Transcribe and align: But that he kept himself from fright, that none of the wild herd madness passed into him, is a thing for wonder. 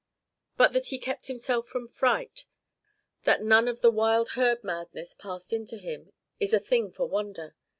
But 0.57 0.73
that 0.73 0.87
he 0.87 0.97
kept 0.97 1.27
himself 1.27 1.67
from 1.67 1.87
fright, 1.87 2.47
that 3.25 3.43
none 3.43 3.67
of 3.67 3.81
the 3.81 3.91
wild 3.91 4.29
herd 4.29 4.63
madness 4.63 5.13
passed 5.13 5.53
into 5.53 5.77
him, 5.77 6.11
is 6.39 6.55
a 6.55 6.59
thing 6.59 6.91
for 6.91 7.05
wonder. 7.05 7.55